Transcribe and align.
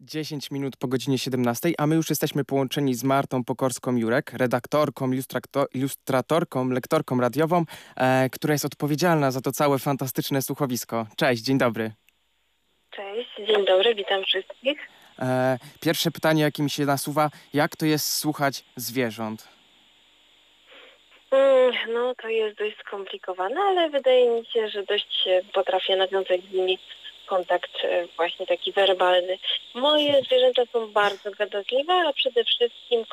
10 0.00 0.50
minut 0.50 0.76
po 0.76 0.88
godzinie 0.88 1.18
17, 1.18 1.72
a 1.78 1.86
my 1.86 1.94
już 1.94 2.10
jesteśmy 2.10 2.44
połączeni 2.44 2.94
z 2.94 3.04
Martą 3.04 3.44
Pokorską-Jurek, 3.44 4.32
redaktorką, 4.32 5.10
ilustratorką, 5.74 6.68
lektorką 6.68 7.20
radiową, 7.20 7.64
e, 7.96 8.30
która 8.30 8.52
jest 8.52 8.64
odpowiedzialna 8.64 9.30
za 9.30 9.40
to 9.40 9.52
całe 9.52 9.78
fantastyczne 9.78 10.42
słuchowisko. 10.42 11.06
Cześć, 11.16 11.42
dzień 11.42 11.58
dobry. 11.58 11.92
Cześć, 12.90 13.30
dzień 13.46 13.66
dobry, 13.66 13.94
witam 13.94 14.24
wszystkich. 14.24 14.78
E, 15.18 15.58
pierwsze 15.80 16.10
pytanie, 16.10 16.42
jakie 16.42 16.62
mi 16.62 16.70
się 16.70 16.84
nasuwa, 16.84 17.30
jak 17.54 17.76
to 17.76 17.86
jest 17.86 18.16
słuchać 18.16 18.64
zwierząt? 18.76 19.48
Mm, 21.30 21.72
No, 21.94 22.14
to 22.22 22.28
jest 22.28 22.58
dość 22.58 22.76
skomplikowane, 22.86 23.60
ale 23.60 23.90
wydaje 23.90 24.30
mi 24.30 24.46
się, 24.46 24.68
że 24.68 24.82
dość 24.82 25.28
potrafię 25.54 25.96
nawiązać 25.96 26.40
z 26.50 26.52
nimi 26.52 26.78
kontakt 27.28 27.84
e, 27.84 28.06
właśnie 28.16 28.46
taki 28.46 28.72
werbalny. 28.72 29.38
Moje 29.74 30.22
zwierzęta 30.22 30.62
są 30.72 30.92
bardzo 30.92 31.30
gadatliwe, 31.30 31.92
a 31.92 32.12
przede 32.12 32.44
wszystkim 32.44 33.04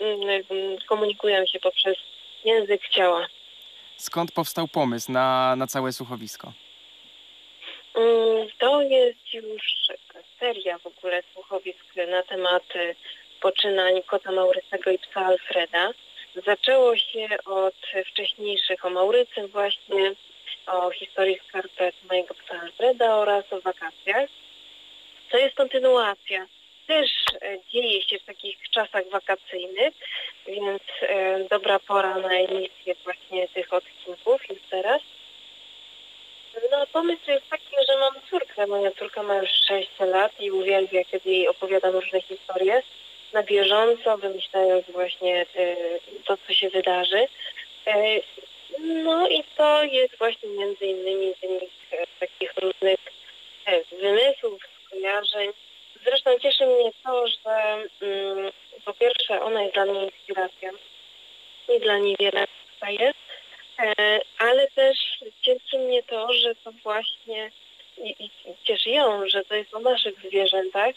mm, 0.00 0.78
komunikują 0.88 1.46
się 1.46 1.60
poprzez 1.60 1.96
język 2.44 2.88
ciała. 2.88 3.26
Skąd 3.96 4.32
powstał 4.32 4.68
pomysł 4.68 5.12
na, 5.12 5.56
na 5.56 5.66
całe 5.66 5.92
słuchowisko? 5.92 6.52
Mm, 7.94 8.48
To 8.58 8.82
jest 8.82 9.34
już 9.34 9.62
seria 10.40 10.78
w 10.78 10.86
ogóle 10.86 11.22
słuchowisk 11.32 11.86
na 12.10 12.22
tematy 12.22 12.94
poczynań 13.40 14.02
kota 14.02 14.32
Maurycego 14.32 14.90
i 14.90 14.98
psa 14.98 15.26
Alfreda. 15.26 15.90
Zaczęło 16.46 16.96
się 16.96 17.28
od 17.44 17.74
wcześniejszych 18.06 18.84
o 18.84 18.90
Maurycym 18.90 19.46
właśnie, 19.48 20.12
o 20.66 20.90
historii 20.90 21.40
skarpet 21.48 21.94
mojego 22.10 22.34
psa 22.34 22.60
Alfreda 22.60 23.16
oraz 23.16 23.52
o 23.52 23.60
wakacjach. 23.60 24.28
To 25.30 25.38
jest 25.38 25.56
kontynuacja. 25.56 26.46
Też 26.86 27.10
e, 27.42 27.58
dzieje 27.72 28.02
się 28.02 28.18
w 28.18 28.24
takich 28.24 28.70
czasach 28.70 29.08
wakacyjnych, 29.10 29.94
więc 30.46 30.82
e, 31.02 31.44
dobra 31.50 31.78
pora 31.78 32.18
na 32.18 32.32
emisję 32.32 32.94
właśnie 33.04 33.48
tych 33.48 33.72
odcinków 33.72 34.48
już 34.50 34.58
teraz. 34.70 35.02
No 36.70 36.86
pomysł 36.92 37.22
jest 37.28 37.48
taki, 37.50 37.76
że 37.88 37.98
mam 37.98 38.14
córkę. 38.30 38.66
Moja 38.66 38.90
córka 38.90 39.22
ma 39.22 39.36
już 39.36 39.50
6 39.68 39.90
lat 40.00 40.40
i 40.40 40.50
uwielbia, 40.50 41.04
kiedy 41.04 41.30
jej 41.30 41.48
opowiadam 41.48 41.94
różne 41.94 42.20
historie 42.20 42.82
na 43.32 43.42
bieżąco, 43.42 44.18
wymyślając 44.18 44.90
właśnie 44.90 45.46
e, 45.56 45.76
to, 46.24 46.36
co 46.46 46.54
się 46.54 46.70
wydarzy. 46.70 47.26
Jest 49.92 50.18
właśnie 50.18 50.48
między 50.48 50.86
innymi 50.86 51.34
wynik 51.42 51.70
e, 51.90 52.06
takich 52.20 52.52
różnych 52.56 52.98
e, 53.66 53.84
wymysłów, 53.84 54.62
skojarzeń. 54.86 55.50
Zresztą 56.04 56.38
cieszy 56.38 56.66
mnie 56.66 56.90
to, 57.04 57.26
że 57.26 57.84
mm, 58.00 58.52
po 58.84 58.92
pierwsze 58.94 59.42
ona 59.42 59.62
jest 59.62 59.74
dla 59.74 59.84
mnie 59.84 60.04
inspiracją 60.04 60.70
i 61.76 61.80
dla 61.80 61.98
niej 61.98 62.16
wiele 62.20 62.46
jest, 62.88 63.18
E, 63.78 64.20
ale 64.38 64.68
też 64.70 64.98
cieszy 65.42 65.78
mnie 65.78 66.02
to, 66.02 66.32
że 66.32 66.54
to 66.54 66.72
właśnie 66.72 67.50
i, 67.98 68.24
i 68.24 68.30
cieszy 68.64 68.90
ją, 68.90 69.28
że 69.28 69.44
to 69.44 69.54
jest 69.54 69.74
o 69.74 69.78
naszych 69.78 70.14
zwierzętach, 70.18 70.94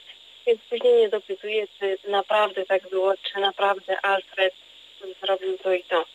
więc 0.47 0.61
później 0.69 0.93
nie 0.93 1.09
dopytuję, 1.09 1.67
czy 1.79 1.97
naprawdę 2.07 2.65
tak 2.65 2.89
było, 2.89 3.13
czy 3.17 3.39
naprawdę 3.39 3.97
Alfred 4.01 4.53
zrobił 5.23 5.57
to 5.57 5.73
i 5.73 5.83
to. 5.83 6.05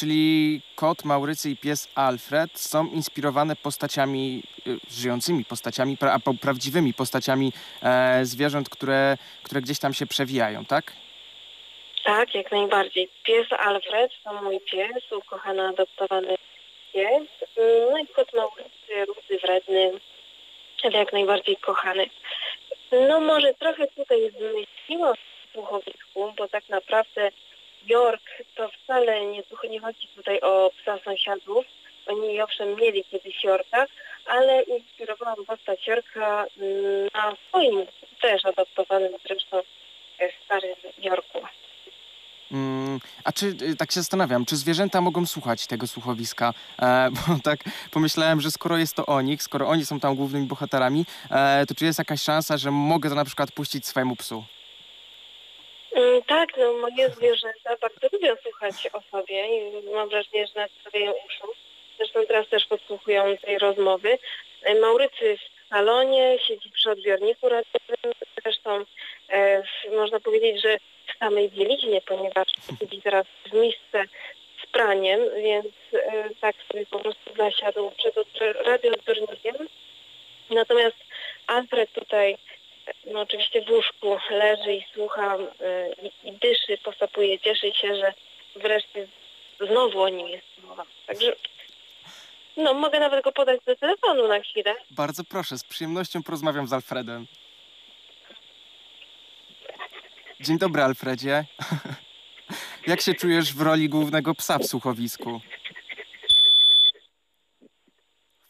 Czyli 0.00 0.60
kot 0.74 1.04
Maurycy 1.04 1.50
i 1.50 1.56
pies 1.56 1.88
Alfred 1.94 2.58
są 2.58 2.86
inspirowane 2.86 3.56
postaciami, 3.56 4.42
y, 4.66 4.78
żyjącymi 4.90 5.44
postaciami, 5.44 5.96
pra, 5.96 6.18
prawdziwymi 6.40 6.94
postaciami 6.94 7.52
e, 7.82 8.20
zwierząt, 8.24 8.68
które, 8.68 9.16
które 9.42 9.60
gdzieś 9.60 9.78
tam 9.78 9.94
się 9.94 10.06
przewijają, 10.06 10.64
tak? 10.64 10.92
Tak, 12.04 12.34
jak 12.34 12.52
najbardziej. 12.52 13.08
Pies 13.24 13.46
Alfred 13.52 14.12
to 14.24 14.42
mój 14.42 14.60
pies, 14.60 15.12
ukochany, 15.12 15.68
adoptowany 15.68 16.36
pies. 16.92 17.28
No 17.90 17.98
i 17.98 18.06
kot 18.06 18.28
Maurycy, 18.34 19.04
rudy, 19.06 19.38
wredny, 19.42 19.92
ale 20.84 20.98
jak 20.98 21.12
najbardziej 21.12 21.56
kochany. 21.56 22.10
No 23.08 23.20
może 23.20 23.54
trochę 23.54 23.86
tutaj 23.86 24.30
zmyśliłam 24.30 25.14
w 25.14 25.52
słuchowisku, 25.52 26.34
bo 26.36 26.48
tak 26.48 26.68
naprawdę 26.68 27.30
York 27.88 28.22
to 28.56 28.68
wcale 28.68 29.26
nie, 29.26 29.42
nie 29.70 29.80
chodzi 29.80 30.08
tutaj 30.16 30.40
o 30.40 30.70
psa 30.82 30.98
sąsiadów. 31.04 31.64
Oni 32.06 32.40
owszem 32.40 32.76
mieli 32.76 33.04
kiedyś 33.04 33.44
Yorka, 33.44 33.86
ale 34.26 34.62
inspirowałam 34.62 35.44
postać 35.46 35.86
Yorka 35.86 36.46
mm, 36.58 37.08
na 37.14 37.36
swoim 37.48 37.86
też 38.20 38.44
adoptowanym 38.44 39.12
zresztą 39.26 39.62
e, 40.18 40.28
starym 40.44 40.76
Yorku. 40.98 41.40
Mm, 42.52 43.00
a 43.24 43.32
czy, 43.32 43.46
y, 43.46 43.76
tak 43.76 43.92
się 43.92 44.00
zastanawiam, 44.00 44.44
czy 44.44 44.56
zwierzęta 44.56 45.00
mogą 45.00 45.26
słuchać 45.26 45.66
tego 45.66 45.86
słuchowiska? 45.86 46.54
E, 46.82 47.10
bo 47.16 47.38
tak 47.42 47.60
pomyślałem, 47.90 48.40
że 48.40 48.50
skoro 48.50 48.76
jest 48.76 48.94
to 48.96 49.06
o 49.06 49.20
nich, 49.20 49.42
skoro 49.42 49.68
oni 49.68 49.86
są 49.86 50.00
tam 50.00 50.16
głównymi 50.16 50.46
bohaterami, 50.46 51.06
e, 51.30 51.66
to 51.66 51.74
czy 51.74 51.84
jest 51.84 51.98
jakaś 51.98 52.22
szansa, 52.22 52.56
że 52.56 52.70
mogę 52.70 53.08
to 53.08 53.14
na 53.14 53.24
przykład 53.24 53.52
puścić 53.52 53.86
swojemu 53.86 54.16
psu? 54.16 54.44
Mm, 55.96 56.22
Tak, 56.22 56.56
no 56.56 56.72
moje 56.72 57.10
zwierzęta 57.10 57.76
bardzo 57.80 58.08
lubią 58.12 58.34
słuchać 58.42 58.74
o 58.92 59.00
sobie 59.10 59.58
i 59.58 59.72
mam 59.94 60.08
wrażenie, 60.08 60.46
że 60.46 60.52
nawet 60.56 60.72
sobie 60.84 61.00
ją 61.00 61.12
uszą. 61.12 61.48
Zresztą 61.98 62.26
teraz 62.26 62.48
też 62.48 62.66
podsłuchują 62.66 63.36
tej 63.36 63.58
rozmowy. 63.58 64.18
E, 64.62 64.74
Maurycy 64.74 65.36
w 65.36 65.68
salonie, 65.68 66.38
siedzi 66.48 66.70
przy 66.70 66.90
odbiorniku 66.90 67.48
radiowym. 67.48 68.12
Zresztą 68.42 68.84
e, 69.30 69.62
można 69.96 70.20
powiedzieć, 70.20 70.62
że 70.62 70.78
w 70.78 71.18
samej 71.18 71.50
bieliźnie, 71.50 72.00
ponieważ 72.00 72.48
siedzi 72.80 73.02
teraz 73.02 73.26
w 73.46 73.52
misce 73.52 74.04
z 74.62 74.66
praniem, 74.72 75.20
więc 75.42 75.66
e, 75.92 76.30
tak 76.40 76.56
sobie 76.72 76.86
po 76.86 76.98
prostu 76.98 77.34
zasiadł 77.36 77.90
przed 77.90 78.14
odbior- 78.14 78.62
radioodbiornikiem. 78.66 79.54
Natomiast 80.50 80.96
Alfred 81.46 81.92
tutaj 81.92 82.36
no 83.06 83.20
oczywiście 83.20 83.62
w 83.62 83.70
łóżku 83.70 84.18
leży 84.30 84.74
i 84.74 84.84
słucha 84.94 85.36
y, 85.36 85.42
i, 86.02 86.28
i 86.28 86.32
dyszy, 86.32 86.78
posapuje, 86.84 87.38
cieszy 87.38 87.72
się, 87.72 87.94
że 87.96 88.14
wreszcie 88.56 89.06
znowu 89.60 90.02
o 90.02 90.08
nim 90.08 90.28
jest 90.28 90.46
mowa. 90.62 90.84
Także 91.06 91.32
no 92.56 92.74
mogę 92.74 93.00
nawet 93.00 93.24
go 93.24 93.32
podać 93.32 93.60
do 93.66 93.76
telefonu 93.76 94.28
na 94.28 94.40
chwilę. 94.40 94.74
Bardzo 94.90 95.24
proszę, 95.24 95.58
z 95.58 95.64
przyjemnością 95.64 96.22
porozmawiam 96.22 96.66
z 96.66 96.72
Alfredem. 96.72 97.26
Dzień 100.40 100.58
dobry, 100.58 100.82
Alfredzie. 100.82 101.44
Jak 102.86 103.00
się 103.00 103.14
czujesz 103.14 103.54
w 103.54 103.60
roli 103.60 103.88
głównego 103.88 104.34
psa 104.34 104.58
w 104.58 104.66
słuchowisku? 104.66 105.40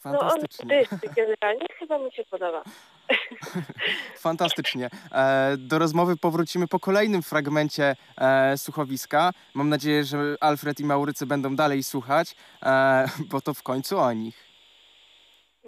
No 0.04 0.20
on 0.20 0.30
Fantastycznie. 0.30 0.84
generalnie, 1.16 1.66
chyba 1.78 1.98
mu 1.98 2.10
się 2.10 2.24
podoba. 2.30 2.62
Fantastycznie. 4.16 4.90
E, 5.12 5.56
do 5.58 5.78
rozmowy 5.78 6.16
powrócimy 6.16 6.68
po 6.68 6.80
kolejnym 6.80 7.22
fragmencie 7.22 7.96
e, 8.18 8.58
słuchowiska. 8.58 9.32
Mam 9.54 9.68
nadzieję, 9.68 10.04
że 10.04 10.36
Alfred 10.40 10.80
i 10.80 10.84
Maurycy 10.84 11.26
będą 11.26 11.56
dalej 11.56 11.82
słuchać, 11.82 12.36
e, 12.62 13.06
bo 13.30 13.40
to 13.40 13.54
w 13.54 13.62
końcu 13.62 13.98
o 13.98 14.12
nich. 14.12 14.49